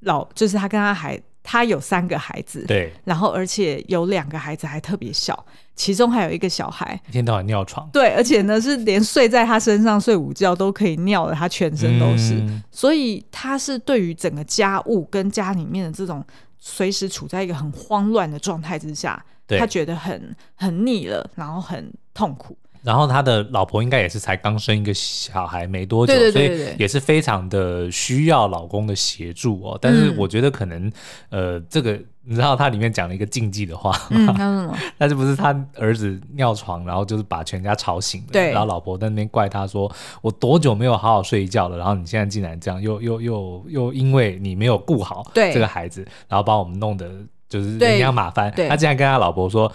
[0.00, 5.46] 老，就是他跟他孩他有三个孩子，对，然后而且有两个孩子还特别小，
[5.76, 16.24] 其中还有一个小孩一天到晚尿床，对，而且呢是连睡在他身上睡午觉都可以尿的，他全身都是，嗯、所以他是对于整个家务跟家里面的这种
[16.58, 22.56] 随时处在一个很慌乱的状态之下，他觉得很很腻了，然后很痛苦。
[22.84, 29.78] 然后他的老婆应该也是才刚生一个小孩没多久，对对对对对，所以也是非常的需要老公的协助哦。
[29.80, 30.86] 但是我觉得可能，
[31.30, 33.98] 嗯、呃，这个你知道他里面讲了一个禁忌的话吗？
[34.10, 34.78] 嗯，什么？
[34.98, 38.50] 但是不是他儿子尿床，然后就是把全家吵醒了，对。
[38.50, 41.78] 然后老婆在那边怪他说：“我多久没有好好睡一觉了？
[41.78, 47.10] 然后你现在竟然这样，又又又又因为你没有顾好这个孩子，然后把我们弄得
[47.48, 49.72] 就是人仰马翻。”他竟然跟他老婆说。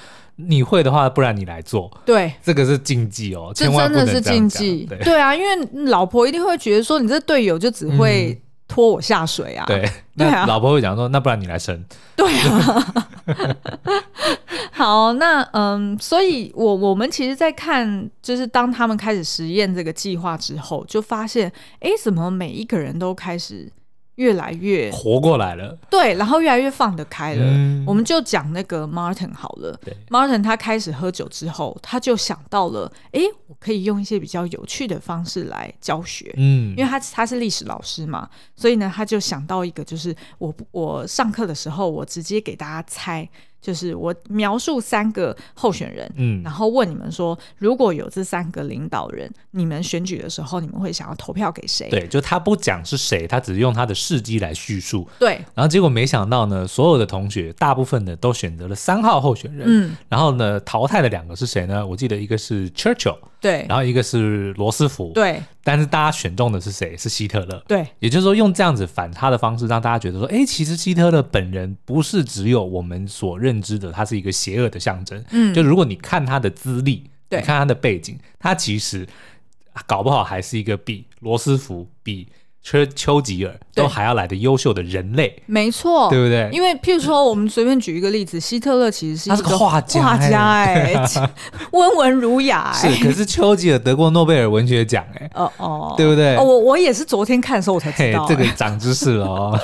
[0.47, 1.91] 你会的话，不然你来做。
[2.05, 4.85] 对，这个是禁忌哦，这真的是禁忌。
[4.85, 9.65] 对，对啊，因为老婆一定会觉得说，你这队友就只会拖我下水啊。
[9.67, 11.83] 嗯、对， 对啊，老婆会讲说，那不然你来生。
[12.15, 12.93] 对啊。
[14.71, 23.69] 好，那嗯，所以我我们其实，在看，就是当他们开始实验这个计划之后，就发现，哎，怎么每一个人都开始。
[24.19, 27.43] 越来越活过来了，对，然后越来越放得开了。
[27.45, 29.79] 嗯、我们就讲那个 Martin 好了。
[30.09, 36.33] ，Martin 他开始喝酒之后，他就想到了，哎，我可以用一些比较有趣的方式来教学。
[36.35, 43.27] 嗯，因为他他是历史老师嘛，所以呢，他就想到一个，就是我我上课的时候，我直接给大家猜。
[43.61, 51.89] 就是我描述三个候选人，嗯，然后问你们说，如果有这三个领导人，你们选举的时候，你们会想要投票给谁？
[51.89, 55.07] 对，就他不讲是谁，他只是用他的事迹来叙述。
[55.19, 61.85] 对，然后结果没想到呢，所有的同学大部分的都选择了三号候选人，嗯，然后呢，淘汰的两个是谁呢？
[61.85, 63.17] 我记得一个是 Churchill。
[63.41, 66.97] 对，然后一个是罗斯福，对，但是大家选中的是谁？
[66.97, 75.23] 是希特勒，对，也就是说用这样子反差的方式，让大家觉得说，哎，其实希特勒本人不是只有我们所认知的，他是一个邪恶的象征。
[75.31, 79.07] 嗯，就如果你看他的资历，对，你看他的背景，他其实
[79.87, 82.27] 搞不好还是一个比罗斯福比。
[82.69, 86.47] 丘丘吉尔都还要来的优秀的人类，没错，对不对？
[86.53, 90.93] 因为譬如说，我们随便举一个例子，希特勒其实是一个画家，画家哎，
[91.73, 92.87] 温文儒雅是。
[93.03, 96.37] 可是丘吉尔得过诺贝尔文学奖哎，哦哦，对不对？
[96.37, 99.59] 我我也是昨天看的时候我才知道，这个长知识了哦。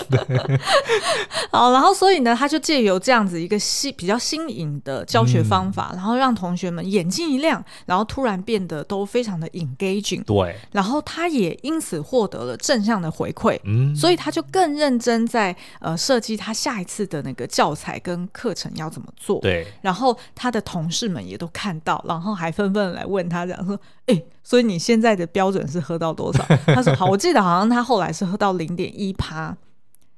[1.51, 12.94] 好，然后所以呢，他就借由这样子一个新比较新颖的教学方法，然后让同学们眼睛一亮，然后突然变得都非常的 engaging，对，然后他也因此获得了正向。
[13.01, 19.39] 的回馈，嗯，所以他就更认真在呃设计他下一次的那个教材跟课程要怎么做。
[19.41, 29.55] 对，然后他的同事们也都看到，然后还纷纷来问他，讲说：“哎，所以你现在的标准是喝到多少？”他说：“好，我记得好像他后来是喝到零点一趴。”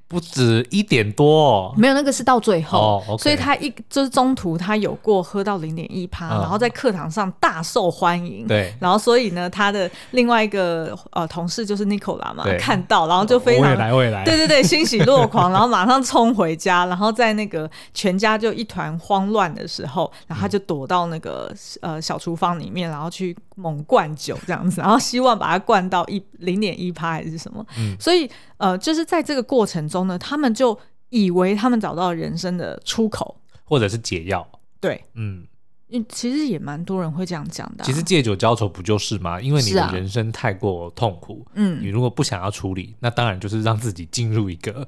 [0.10, 8.48] 不止一点多，哦，没有那个是到最后，哦 okay，所以他一就是中途他有过喝到零点一趴，然后在课堂上大受欢迎。
[8.48, 28.30] 对，然后所以呢，他的另外一个呃同事就是 Nicola 嘛，看到然后就非常未来未来，对对对，欣喜若狂，然后马上冲回家，然后在那个全家就一团慌乱的时候，然后他就躲到那个呃小厨房里面，然后去猛灌酒这样子，然后希望把它灌到一零点一趴还是什么，嗯，所以。
[28.58, 30.78] 呃，就是在这个过程中呢，他们就
[31.10, 34.48] 以为他们找到了人生的出口，或者是解药。
[34.80, 35.46] 对，嗯，
[36.10, 37.86] 其实也蛮多人会这样讲的啊。
[37.86, 39.40] 其实借酒浇愁不就是吗？
[39.40, 44.88] 因为你的人生太过痛苦，嗯，你如果不想要处理，那当然就是让自己进入一个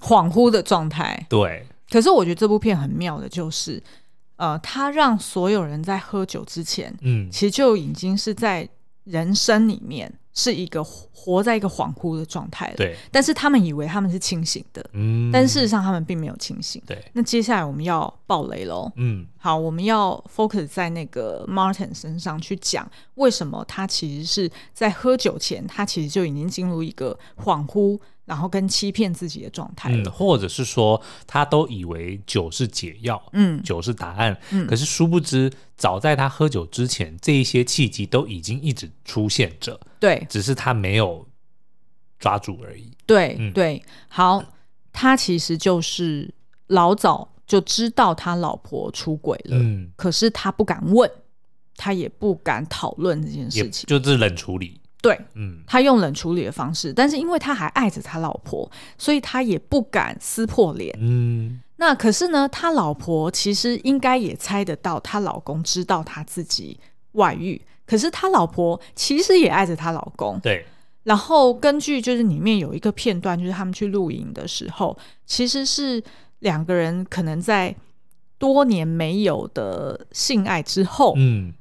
[0.00, 1.26] 恍惚的状态。
[1.28, 1.66] 对。
[1.90, 3.82] 可是我觉得这部片很妙的就是，
[4.36, 8.68] 呃，他让所有人在喝酒之前，嗯，其实就已经是在
[9.04, 10.12] 人生里面。
[10.32, 12.96] 是一个活在一个恍惚的状态了，对。
[13.10, 15.30] 但是他们以为他们是清醒的，嗯。
[15.32, 17.02] 但事实上他们并没有清醒，对。
[17.12, 19.26] 那接下来我们要爆雷喽，嗯。
[19.38, 27.98] 好，我们要 focus 在那个 Martin 身上去讲，为什么他其实是在喝酒前，他其实就已经进入一个恍惚。
[28.26, 41.24] 然后跟欺骗自己的状态，嗯，或者是说他都以为酒是解药，嗯，酒是答案，嗯，可是殊不知，早在他喝酒之前，这一些契机都已经一直出现着，对，只是他没有
[42.18, 44.42] 抓住而已，对，嗯、对，好，
[44.92, 46.32] 他其实就是
[46.66, 51.08] 老早就知道他老婆出轨了，嗯，可是他不敢问，
[51.76, 54.80] 他也不敢讨论这件事情，就是冷处理。
[55.02, 60.94] 对，嗯，他用冷处理的方式，但是因为他还爱着他老婆，所以他也不敢撕破脸。
[61.00, 66.78] 嗯，那可是呢，他老婆其实应该也猜得到，她老公知道他自己
[67.12, 67.58] 外遇，
[67.90, 70.38] 可是他老婆其实也爱着他老公。
[70.38, 70.64] 对，
[71.02, 76.00] 然后根据就是里面有一个片段，就是他们去露营的时候，其实是
[76.38, 77.74] 两个人可能在
[78.38, 81.52] 多年没有的性爱之后，嗯，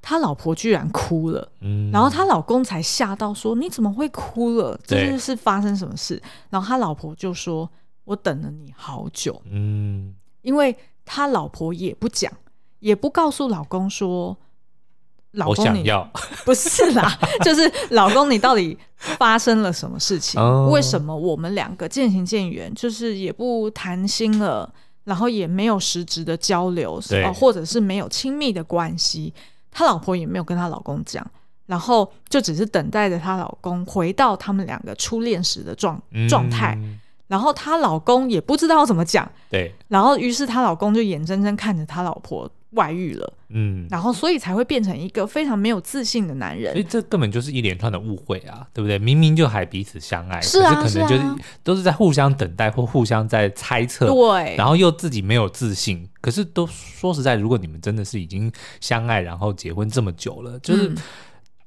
[0.00, 4.78] 他老婆居然哭了，嗯，然后他老公才吓到说：“你怎么会哭了？
[4.86, 7.68] 这就是发生什么事？”然后他老婆就说
[8.06, 12.32] ：“我等了你好久，嗯，因为他老婆也不讲，
[12.78, 14.38] 也不告诉老公说。”
[15.34, 16.08] 老公你，要
[16.44, 20.40] 不是啦，就是老公，你到底发生了什么事情？
[20.40, 22.72] 哦、为什么我们两个渐行渐远？
[22.74, 24.72] 就是也不谈心了，
[25.04, 29.34] 然后也没有实质的交流，对或者是没有亲密的关系。
[29.70, 31.26] 他老婆也没有跟他老公讲，
[31.66, 36.74] 然后就只是等待着他老公回到他们两个初恋时的状状态。
[36.80, 39.74] 嗯、然后她老公也不知道怎么讲，对。
[39.88, 42.48] 然后于是她老公就眼睁睁看着他老婆。
[42.74, 46.72] 外遇了，嗯，然后所以才会变成一个非常没有自信的男人。
[46.72, 48.98] 所以这根本就是一连串的误会啊，对不对？
[48.98, 56.08] 明明就还彼此相爱，是啊，可是可能就是，都是在互相等待或互相在猜测，对，然后又自己没有自信。
[56.20, 60.88] 可是都说实在，如果你们真的是已经相爱，然后结婚这么久了，就是。
[60.88, 60.96] 嗯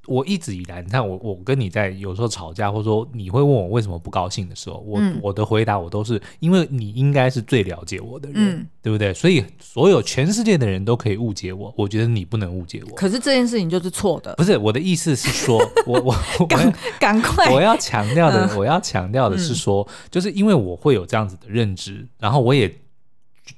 [0.08, 9.12] 我一直以来，你看我，我跟你在有时候吵架，或者说你会问我为什么不高兴的时候，我、嗯、我的回答我都是因为你应该是最了解我的人，嗯、对不对？
[9.12, 12.94] 所以所有全世界的人都可以误解我，我觉得你不能误解我。
[12.96, 14.34] 可是这件事情就是错的。
[14.36, 16.00] 不是，我的意思是说， 我
[16.40, 22.74] 我赶赶快，我要强调的，我要强调的是说，嗯、就是因为我会有这样子的认知，然后我也。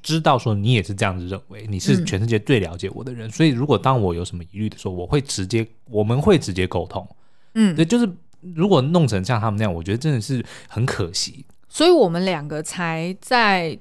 [0.03, 7.07] 知道说你也是这样子认为，你是全世界最了解我的人，嗯、所以如果当我有什么疑虑的时候，我会直接，我们会直接沟通。
[7.55, 8.09] 嗯，对，就是
[8.40, 11.44] 如果弄成像他们那样，我觉得真的是很可惜。
[11.68, 13.79] 所以我们两个才在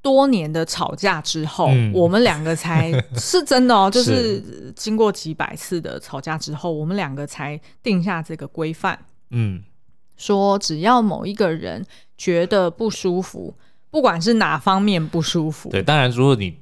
[0.00, 8.98] 多年的吵架之后，嗯、我们两个才是真的哦， 就是经过几百次的吵架之后，我们两个才定下这个规范。
[9.30, 9.62] 嗯，
[10.16, 11.84] 说只要某一个人
[12.16, 13.54] 觉得不舒服。
[13.92, 16.56] 不管是哪方面不舒服，对，当然如果你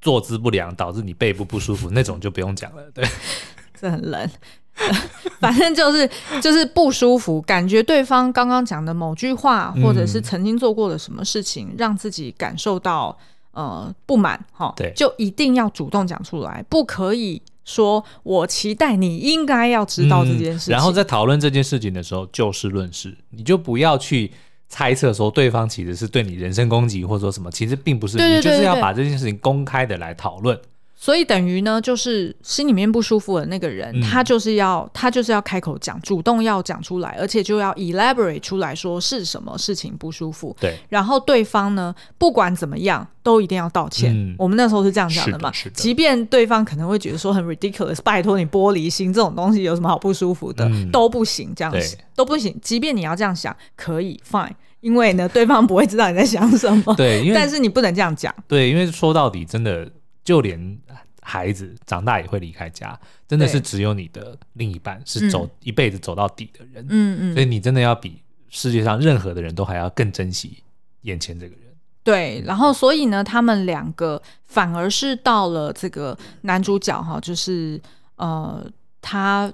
[0.00, 2.82] 坐姿不良导致你背部不舒服，那种就不用讲了。
[2.94, 3.06] 对，
[3.78, 4.30] 这很冷，
[5.38, 6.08] 反正就是
[6.40, 13.14] 就是不舒服，感觉对方刚刚讲的某句话，或者是曾经做过的什么事情，嗯、让自己感受到
[13.50, 24.32] 呃不满，哈，对，就一定要主动讲出来，不可以说我期待你应该要知道这件事情，嗯、然后在讨论这件事情的时候就事论事，你就不要去。
[24.72, 30.58] 猜测说对方其实是对你人身攻击，或者说什么，其实并不是，对对对对，你就是要把这件事情公开的来讨论。
[31.02, 40.56] 所以等于呢，就是心里面不舒服的那个人，嗯、他就是要他就是要开口讲，主动要讲出来，而且就要 elaborate 出来说是什么事情不舒服。
[40.60, 44.14] 对，然后对方呢，不管怎么样，都一定要道歉。
[44.14, 52.56] 嗯、我们那时候是这样讲的嘛，是的，是的，即便对方可能会觉得说很 ridiculous，拜托你玻璃心这种东西有什么好不舒服的，嗯、都不行，这样子都不行。
[52.62, 56.94] 即便你要这样想，可以 fine，因为呢，对方不会知道你在想什么。
[56.94, 58.32] 对，因为 但是你不能这样讲。
[58.46, 59.90] 对，因为说到底，真的
[60.24, 60.80] 就连。
[61.24, 66.84] 孩子长大也会离开家，真的是只有你的另一半是走一辈子走到底的人。
[66.88, 70.64] 嗯嗯，所以你真的要比世界上任何的人都还要更珍惜
[71.02, 71.62] 眼前这个人。
[72.02, 77.80] 对，然后所以呢，他们两个反而是到了这个男主角哈，就是
[78.16, 78.68] 呃
[79.00, 79.52] 他。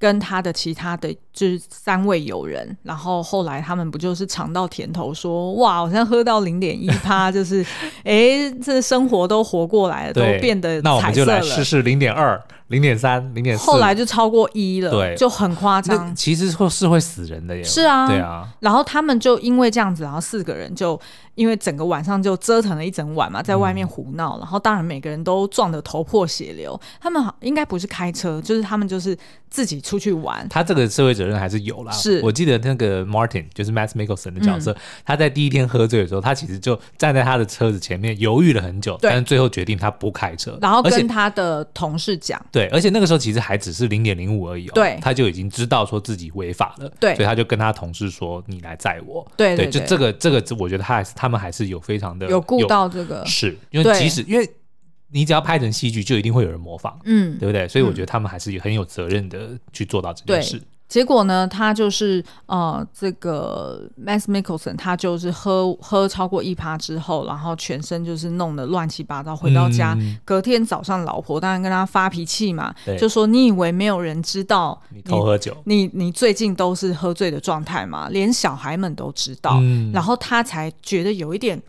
[0.00, 7.64] 跟他的其他的就是三位友人，然后后来他们不就是尝到甜头说，说哇，好像喝到零点一趴，就是
[8.02, 10.90] 哎，这生活都活过来了，都变得彩色了。
[10.90, 12.42] 那我们就来试试零点二。
[12.68, 16.14] 零点三、零点四，后来就超过一了，对，就很夸张。
[16.14, 17.64] 其实会是会死人的耶。
[17.64, 18.46] 是啊，对啊。
[18.60, 21.00] 然后他们就因为这样子，然后四个人就
[21.34, 24.36] 因为整个晚上就折腾了一整晚嘛，在外面胡闹。
[24.36, 26.78] 嗯、然后当然每个人都撞得头破血流。
[27.00, 29.16] 他们好应该不是开车，就是他们就是
[29.48, 30.46] 自己出去玩。
[30.50, 31.90] 他这个社会责任还是有啦。
[31.90, 42.40] 是我记得那个 Martin 就是 Matt Mikkelsen 的角色，嗯、他在第一天喝醉的时候，他其实就站在他的车子前面犹豫了很久，但是最后决定他不开车，然后跟他的同事讲。
[42.52, 43.38] 对，而且那个时候其实。
[43.48, 54.46] 还只是零点零五而已哦，对，他就已经知道说自己违法了，对，所以他就跟他同事说：“你来载我。”对对，就这个这个，我觉得他还是他们还是有非常的有顾到这个，是因为即使因为
[55.10, 57.66] 你只要拍成戏剧，就一定会有人模仿，嗯，对不对？
[57.68, 60.60] 所以我觉得他们还是很有责任的去做到这件事。
[60.88, 69.36] 结果呢，他就是呃，这个 Max Mickelson 他就是喝喝超过一趴之后，然后全身就是弄得乱七八糟。
[69.36, 75.56] 回到家，嗯、隔天早上，老婆当然跟他发脾气嘛，就说：“你以为没有人知道你，你偷喝酒？
[75.64, 78.08] 你你最近都是喝醉的状态嘛？
[78.08, 79.58] 连小孩们都知道。
[79.60, 81.62] 嗯”然后他才觉得有一点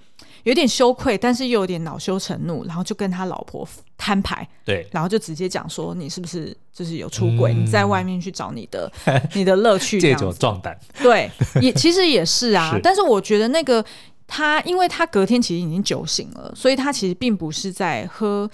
[0.44, 3.68] 有点羞愧，但是又有点恼羞成怒，然后就跟他老婆
[3.98, 7.54] 摊牌，对，然后就直接讲说你是不是就是有出轨？
[7.54, 8.92] 嗯、你在外面去找你的
[9.34, 11.30] 你的乐趣， 借酒壮胆，对，
[11.62, 12.82] 也其实也是啊， 是。
[12.82, 13.84] 但是我觉得那个
[14.28, 18.50] 他，因为他隔天其实已经酒醒了，所以他其实并不是在喝。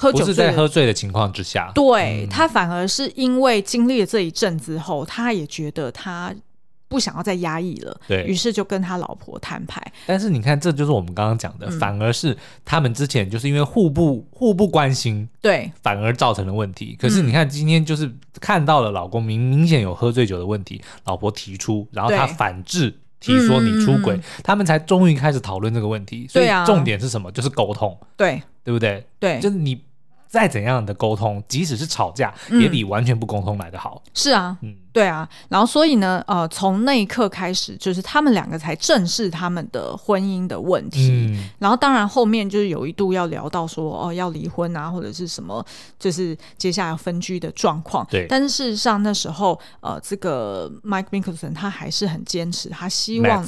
[0.00, 6.32] 喝酒不是在喝醉的情况之下，对、嗯、他反而是因为经历了这一阵之后，他也觉得他
[6.88, 9.80] 不想要再压抑了，对，于是就跟他老婆摊牌。
[10.06, 16.96] 但是你看，这就是我们刚刚讲的，嗯、反而是他们之前就是因为互不互不关心，对，反而造成了问题。
[16.98, 18.10] 可是你看，今天就是
[18.40, 26.26] 看到了老公明明显有喝醉酒的问题，老婆提出，然后他反制提说你出轨，嗯、他们才终于开始讨论这个问题。
[26.28, 27.30] 所以重点是什么？
[27.32, 29.04] 就是沟通，对，对不对？
[29.20, 29.87] 对，就是你。
[30.28, 34.02] 再怎样的沟通，即使是吵架，嗯、也比完全不沟通来得好。
[34.12, 35.26] 是啊，嗯，对啊。
[35.48, 41.08] 然后，所以呢，呃，从那一刻开始，就是他们两个才正视他们的婚姻的问题。
[41.10, 45.64] 嗯、然后，当然后面就是有一度要聊到说，哦，要离婚啊，或者是什么，
[45.98, 48.06] 就是接下来要分居的状况。
[48.10, 48.26] 对。
[48.28, 53.42] 但是事实上，那时候，呃，这个 Mike Mickelson 他还是很坚持，他希望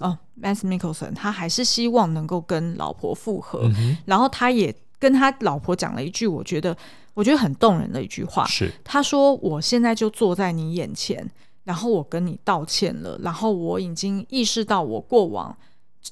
[0.00, 3.60] 哦，Mads Mikkelsen 他还是希望能够跟老婆复合。
[3.62, 4.74] 嗯、哼然后，他也。
[4.98, 6.76] 跟他老婆讲了一句，我觉得
[7.14, 8.44] 我觉得很动人的一句话。
[8.46, 8.70] 是。
[8.82, 11.28] 他说：“我现在就坐在你眼前，
[11.64, 15.56] 然后我跟你道歉了，然后我已经意识到我过往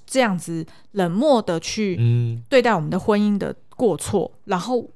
[0.06, 1.98] 这样子冷漠的去
[2.48, 4.88] 对待我们的婚姻的过错，嗯、然后，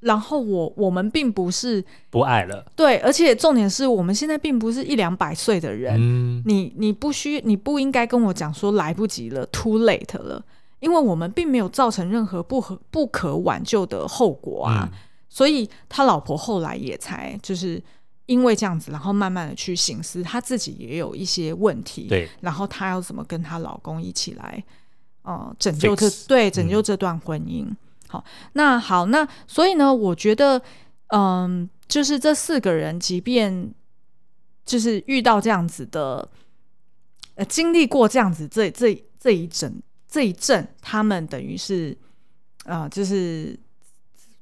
[0.00, 10.44] 然后我我们并不是不爱了，对，而且重点是我们现在并不是一两百岁的人，嗯、你你不需你不应该跟我讲说来不及了，too late 了。”
[10.80, 14.98] 因为我们并没有造成任何不可不可挽救的后果啊，嗯、
[15.28, 17.82] 所以他老婆后来也才就是
[18.26, 24.62] 因为这样子，然后慢慢的去醒思，他自己也有一些问题，对，然后他要怎么跟她老公一起来，
[25.22, 27.64] 呃，拯救这对拯救这段婚姻。
[27.64, 27.76] 嗯、
[28.06, 30.62] 好，那好，那所以呢，我觉得，
[31.08, 33.74] 嗯、呃，就是这四个人，即便
[34.64, 36.28] 就是遇到这样子的，
[37.34, 39.82] 呃，经历过这样子这这这一整。
[40.10, 41.96] 这一阵，他们等于是，
[42.64, 43.54] 呃，就是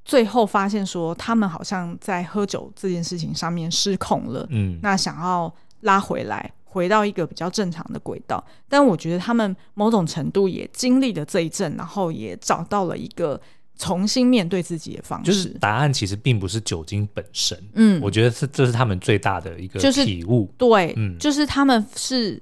[0.04, 4.46] 最后发现说，他们好像在喝酒这件事情上面失控了。
[4.50, 8.42] 嗯，那想要拉回来，回到一个比较正常的轨道。
[8.68, 13.40] 但我觉得他们某种程度也经历了这一阵，然后也找到了一个
[13.76, 15.32] 重新面对自己的方式。
[15.32, 17.60] 就是答案其实并不是酒精本身。
[17.74, 20.44] 嗯，我觉得是这是他们最大的一个体悟。
[20.56, 22.40] 就是、对，嗯，就是他们是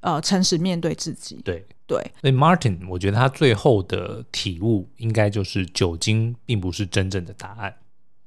[0.00, 1.42] 呃诚实面对自己。
[1.44, 1.62] 对。
[1.86, 7.74] 对，所以 Martin，我觉得他最后的体悟应该就是酒精并不是真正的答案。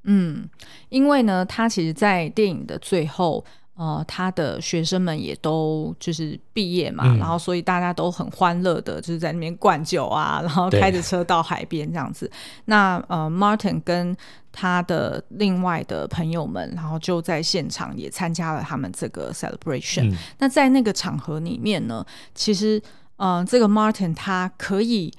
[0.04, 0.48] 嗯，
[0.90, 3.44] 因为呢，他其实，在电影的最后，
[3.74, 12.32] 呃，他的学生们也都就是毕业嘛，嗯、然后所以大家都很欢乐的，就是在那边灌酒啊，然后开着车到海边这样子。
[12.66, 14.16] 那呃，Martin 跟
[14.52, 20.12] 他的另外的朋友们，然后就在现场也参加了他们这个 celebration。
[20.12, 22.06] 嗯、那在那个场合里面呢，
[22.36, 22.80] 其实。
[23.18, 25.14] 嗯、呃，这个 Martin 他可以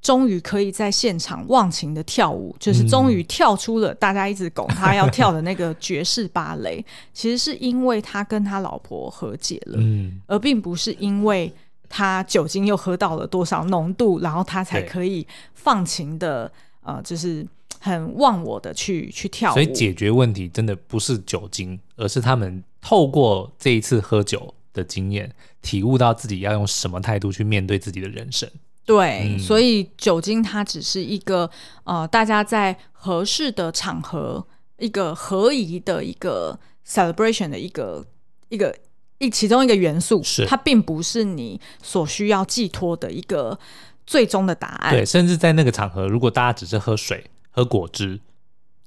[0.00, 6.84] 终于可以在现场忘情的跳舞，就是终于跳出了大家一直拱他要跳的那个爵士芭蕾。
[7.14, 11.50] 其实是因为他跟他老婆和解了，嗯、而并不是因为
[11.88, 16.50] 他酒精又喝到了多少浓度，然后他才可以放情的，
[16.82, 17.46] 呃，就是
[17.78, 19.54] 很忘我的去去跳舞。
[19.54, 28.46] 所以解决问题真的不是酒精，而是他们透过这一次喝酒的经验，体悟到自己要用什么态度去面对自己的人生。
[28.84, 31.50] 对，嗯、所以酒精它只是一个
[31.84, 34.46] 呃，大家在合适的场合，
[34.78, 38.04] 一个合宜的一个 celebration 的一个
[38.50, 38.76] 一个
[39.16, 43.58] 一其中一个元素，是它并不是你所需要寄托的一个
[44.06, 44.92] 最终的答案。
[44.92, 48.20] 对，甚至在那个场合，如果大家只是喝水、喝果汁，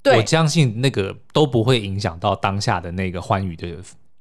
[0.04, 3.68] 对我相信那个都不会影响到当下的那个欢愉的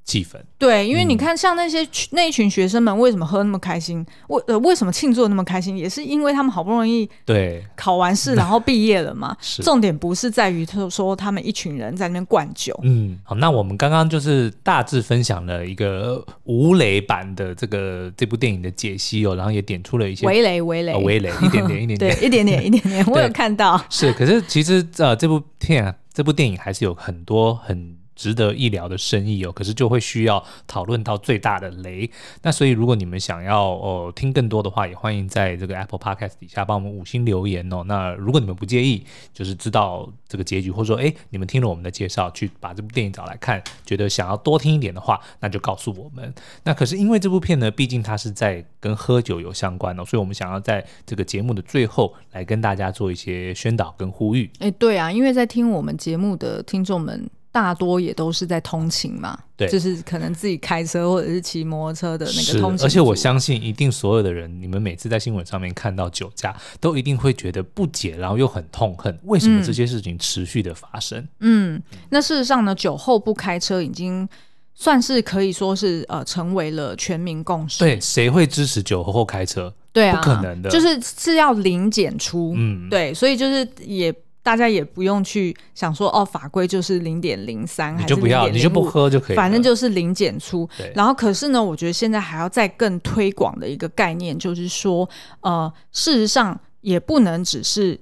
[0.07, 4.07] 气氛对，因为你看，像那些、嗯、那一群学生们为什么喝那么开心？
[4.29, 5.77] 为呃为什么庆祝那么开心？
[5.77, 9.37] 也是因为他们好不容易对考完试， 然后毕业了嘛。
[9.41, 12.79] 是重点不是在于他说他们一群人在那边灌酒。
[12.85, 20.93] 嗯，好，那我们刚刚就是大致分享了一个吴磊版的这个这部电影的解析哦，然后也点出了一些微雷微雷、
[21.43, 23.85] 一点点一点点，对，一点点 一点点，我有看到。
[23.91, 27.97] 是，可是其实呃这部片啊，这部电影还是有很多很。
[28.17, 32.11] 值得一聊的生意哦，可是就会需要讨论到最大的雷。
[32.43, 37.85] 那所以如果你们想要哦听更多的话，也欢迎在这个 Apple Podcast 底下帮我们五星留言哦。
[37.87, 46.35] 那如果你们不介意，就是知道这个结局，或者说哎你们听了我们的介绍去把这部电影找来看，觉得想要多听一点的话，那就告诉我们。
[46.65, 54.51] 那可是因为这部片呢，毕竟它是在跟喝酒有相关哦，所以我们想要在这个节目的最后来跟大家做一些宣导跟呼吁。
[54.61, 57.29] 哎，对啊，因为在听我们节目的听众们。
[57.57, 62.85] 大多也都是在通勤嘛，对，就是可能自己开车或者是骑摩托车的那个通勤。
[62.85, 71.19] 而且我相信，一定所有的人，你们每次在新闻上面看到酒驾，都一定会觉得不解，然后又很痛恨，为什么这些事情持续的发生？
[71.41, 74.29] 嗯，嗯，那事实上呢，酒后不开车已经
[74.75, 77.79] 算是可以说是呃成为了全民共识。
[77.79, 79.73] 对，谁会支持酒后开车？
[79.95, 82.53] 对啊，不可能的，就是是要零检出。
[82.55, 84.15] 嗯，对，所以就是也。
[84.47, 90.69] 大家也不用去想说哦，法规就是零点零三，你就不要，你就不喝就可以，反正就是零检出。
[90.95, 95.09] 然后，可是呢，我觉得现在还要再更推广的一个概念，就是说，
[95.41, 97.99] 呃，事实上也不能只是。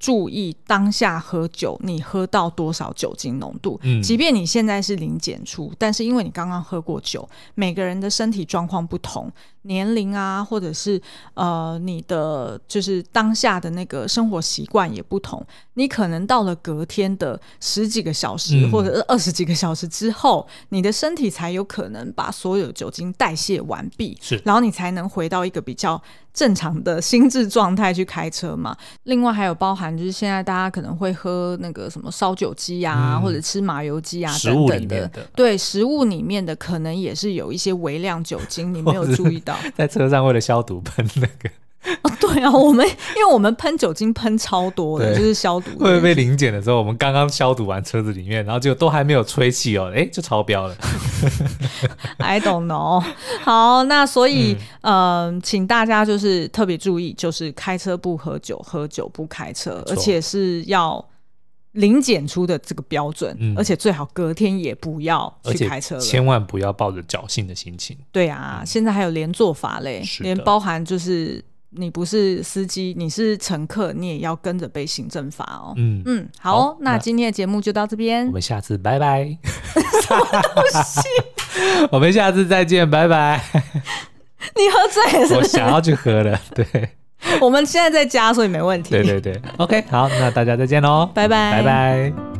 [0.00, 3.80] 注意当下喝酒，你喝到多少酒精浓度？
[3.82, 9.28] 嗯，即便你现在是零检出，但是因为你刚刚喝过酒，每个人的身体状况不同，
[9.62, 11.00] 年龄啊，或者是
[11.34, 15.44] 呃你的就是当下的那个生活习惯也不同，
[15.74, 26.00] 你可能到了隔天的十几个小时，嗯，或者是二十几个小时之后，你的身体才有可能把所有酒精代谢完毕，是，然后你才能回到一个比较。
[26.34, 28.76] 正常的心智状态去开车嘛。
[29.04, 35.08] 另外还有包含就是现在大家可能会喝那个什么烧酒鸡啊，嗯、或者吃麻油鸡啊等等的。
[35.08, 39.57] 的对，食物里面的可能也是有一些微量酒精，你没有注意到。
[39.76, 41.50] 在车上为了消毒喷那个。
[42.02, 42.84] 哦，对啊，我们
[43.16, 45.70] 因为我们喷酒精喷超多的，就是消毒。
[45.70, 50.76] 会不会被临检的时候，我们刚刚消毒完车子里面，然后就都还没有吹气哦，哎，就超标了。
[52.18, 53.02] I don't know。
[53.42, 61.02] 好，那所以，嗯、呃，请大家就是特别注意，就是开车不喝酒，喝酒不开车，而且是要
[61.72, 67.96] 零检出的这个标准，嗯，而且最好隔天也不要去开车了，千万不要抱着侥幸的心情。
[68.10, 71.44] 对啊，嗯、现在还有连坐法嘞，连包含就是。
[71.70, 75.74] 你不是司机，你是乘客，你也要跟着被行政罚哦。
[75.76, 79.24] 嗯嗯，好，哦，那今天的节目就到这边，我们下次拜拜。
[79.74, 81.00] 什么东西？
[81.92, 83.44] 我们下次再见，拜拜。
[84.56, 85.34] 你喝醉了是不是？
[85.34, 86.64] 我想要去喝了，对。
[87.40, 88.90] 我们现在在家，所以没问题。
[88.90, 92.37] 对对对，OK，好，那大家再见喽，拜拜，拜拜。